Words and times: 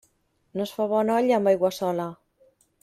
No 0.59 0.65
es 0.65 0.71
fa 0.77 0.87
bona 0.93 1.19
olla 1.19 1.37
amb 1.39 1.53
aigua 1.53 1.75
sola. 1.81 2.11